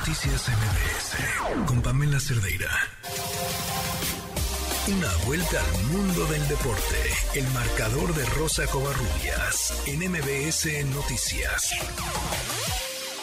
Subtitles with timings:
[0.00, 2.72] Noticias MBS con Pamela Cerdeira.
[4.88, 6.96] Una vuelta al mundo del deporte.
[7.36, 11.76] El marcador de Rosa Covarrubias en MBS Noticias.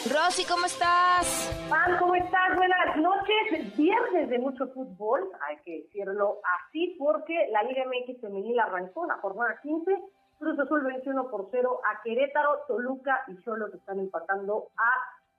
[0.06, 1.50] Rosy, ¿cómo estás?
[1.68, 2.54] Juan, ¿cómo estás?
[2.54, 3.76] Buenas noches.
[3.76, 9.18] Viernes de mucho fútbol, hay que decirlo así, porque la Liga MX femenil arrancó la
[9.18, 9.90] jornada 15.
[10.38, 14.90] Cruz Azul venció 1 por 0 a Querétaro, Toluca y Cholos están empatando a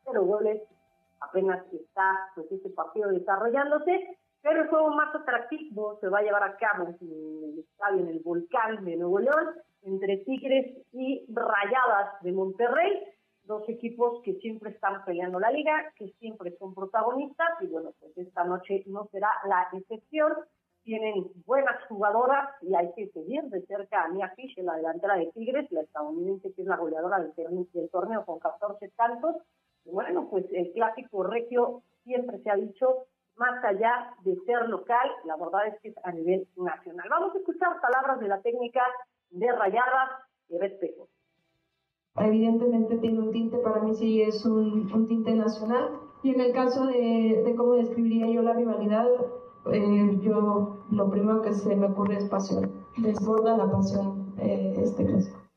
[0.04, 0.62] 0 goles.
[1.22, 6.44] Apenas está pues, este partido desarrollándose, pero el juego más atractivo se va a llevar
[6.44, 12.22] a cabo en el estadio, en el Volcán de Nuevo León, entre Tigres y Rayadas
[12.22, 13.04] de Monterrey
[13.50, 18.16] dos equipos que siempre están peleando la liga, que siempre son protagonistas y bueno, pues
[18.16, 20.34] esta noche no será la excepción.
[20.84, 25.32] Tienen buenas jugadoras y hay que seguir de cerca a Mia Fish la delantera de
[25.34, 29.36] Tigres, la estadounidense que es la goleadora del torneo con 14 tantos.
[29.92, 35.38] Bueno, pues el clásico regio siempre se ha dicho más allá de ser local, la
[35.38, 37.08] verdad es que es a nivel nacional.
[37.10, 38.82] Vamos a escuchar palabras de la técnica
[39.32, 40.10] de Rayadas
[40.50, 41.08] y Respeto.
[42.18, 46.00] Evidentemente tiene un tinte, para mí sí es un, tinte nacional.
[46.22, 49.08] Y en el caso de, de, cómo describiría yo la rivalidad,
[49.72, 52.86] eh, yo lo primero que se me ocurre es pasión.
[52.98, 55.49] Desborda la pasión eh, este clásico.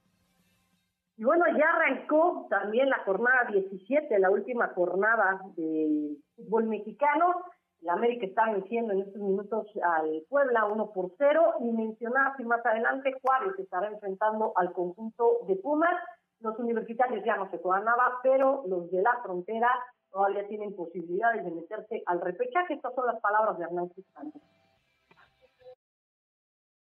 [1.22, 7.44] Y bueno, ya arrancó también la jornada 17, la última jornada del fútbol mexicano.
[7.80, 12.42] La América está venciendo en estos minutos al Puebla 1 por 0 y mencionaba que
[12.42, 15.94] más adelante Juárez estará enfrentando al conjunto de Pumas.
[16.40, 19.70] Los universitarios ya no se juegan nada, pero los de la frontera
[20.10, 22.74] todavía tienen posibilidades de meterse al repechaje.
[22.74, 24.40] Estas son las palabras de Hernán Cristante.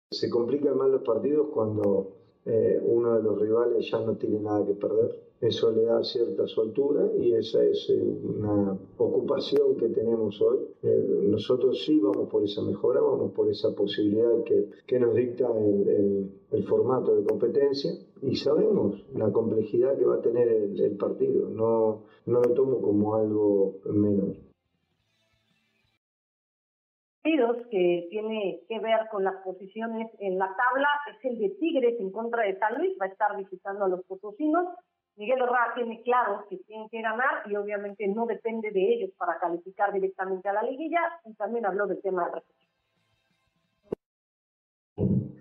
[0.09, 4.65] Se complican más los partidos cuando eh, uno de los rivales ya no tiene nada
[4.65, 5.23] que perder.
[5.39, 10.59] Eso le da cierta soltura y esa es eh, una ocupación que tenemos hoy.
[10.83, 15.49] Eh, nosotros sí vamos por esa mejora, vamos por esa posibilidad que, que nos dicta
[15.57, 20.79] el, el, el, formato de competencia y sabemos la complejidad que va a tener el,
[20.79, 21.49] el partido.
[21.49, 23.75] No, no lo tomo como algo
[27.35, 31.99] menor que tiene que ver con las posiciones en la tabla es el de Tigres
[31.99, 34.67] en contra de San Luis, va a estar visitando a los potosinos.
[35.15, 39.37] Miguel Herrera tiene claro que tienen que ganar y obviamente no depende de ellos para
[39.37, 42.69] calificar directamente a la liguilla y también habló del tema refugio.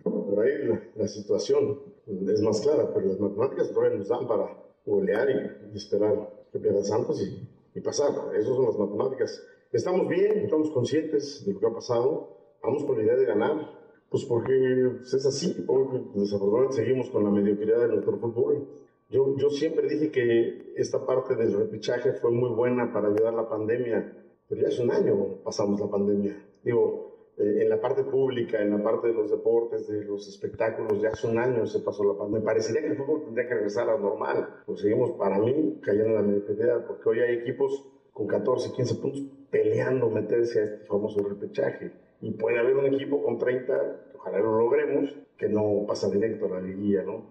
[0.04, 4.48] Por ahí la, la, situación es más clara, pero las matemáticas todavía nos dan para
[4.84, 8.10] golear y, y esperar que pierda Santos y, y pasar.
[8.34, 9.42] Esas son las matemáticas
[9.72, 13.71] Estamos bien, estamos conscientes de lo que ha pasado, vamos con la idea de ganar,
[14.10, 14.53] pues porque
[14.99, 18.69] pues, es así, porque desafortunadamente seguimos con la mediocridad de nuestro fútbol.
[19.09, 23.37] Yo, yo siempre dije que esta parte del repechaje fue muy buena para ayudar a
[23.44, 24.15] la pandemia,
[24.47, 26.37] pero ya hace un año pasamos la pandemia.
[26.62, 31.00] Digo, eh, en la parte pública, en la parte de los deportes, de los espectáculos,
[31.00, 32.41] ya hace un año se pasó la pandemia.
[32.41, 36.10] Me parecería que el fútbol tendría que regresar a normal, pues seguimos para mí cayendo
[36.10, 40.86] en la mediocridad, porque hoy hay equipos con 14, 15 puntos peleando meterse a este
[40.86, 41.92] famoso repechaje.
[42.22, 46.56] Y puede haber un equipo con 30, ojalá lo logremos, que no pasa directo a
[46.56, 47.22] la liguilla, ¿no?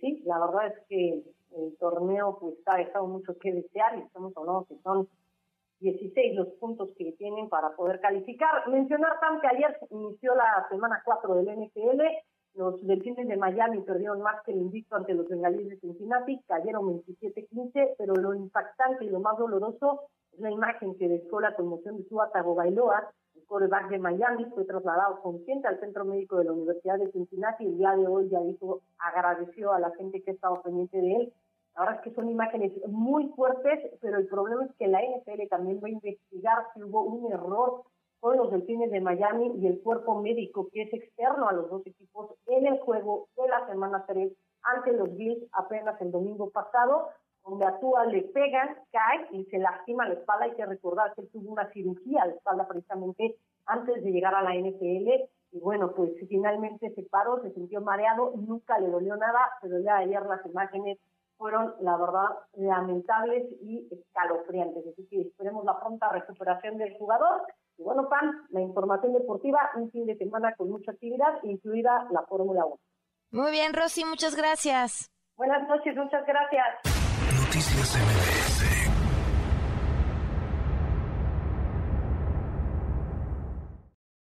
[0.00, 1.22] Sí, la verdad es que
[1.56, 5.08] el torneo pues ha dejado mucho que desear y estamos hablando que son
[5.80, 8.68] 16 los puntos que tienen para poder calificar.
[8.68, 12.02] Mencionar también que ayer inició la semana 4 del NFL,
[12.54, 17.02] los delfines de Miami perdieron más que el invicto ante los bengalíes de Cincinnati, cayeron
[17.04, 22.04] 27-15, pero lo impactante y lo más doloroso la imagen que dejó la conmoción de
[22.04, 26.98] Tua Tagovailoa, el coreback de Miami, fue trasladado consciente al centro médico de la Universidad
[26.98, 27.64] de Cincinnati.
[27.64, 31.12] El día de hoy ya dijo, agradeció a la gente que ha estado pendiente de
[31.14, 31.32] él.
[31.74, 35.80] Ahora es que son imágenes muy fuertes, pero el problema es que la NFL también
[35.82, 37.82] va a investigar si hubo un error
[38.20, 41.86] con los delfines de Miami y el cuerpo médico que es externo a los dos
[41.86, 44.32] equipos en el juego de la semana 3
[44.62, 47.08] ante los Bills apenas el domingo pasado
[47.46, 50.46] donde a Tua le pegan, cae y se lastima la espalda.
[50.46, 54.42] Hay que recordar que él tuvo una cirugía de espalda precisamente antes de llegar a
[54.42, 55.08] la NFL.
[55.52, 59.98] Y bueno, pues finalmente se paró, se sintió mareado, nunca le dolió nada, pero ya
[59.98, 60.98] ayer las imágenes
[61.38, 64.84] fueron, la verdad, lamentables y escalofriantes.
[64.86, 67.42] Así que esperemos la pronta recuperación del jugador.
[67.78, 72.22] Y bueno, Pan, la información deportiva, un fin de semana con mucha actividad, incluida la
[72.22, 72.76] Fórmula 1.
[73.32, 75.12] Muy bien, Rosy, muchas gracias.
[75.36, 77.25] Buenas noches, muchas gracias.
[77.46, 78.75] Noticias MBS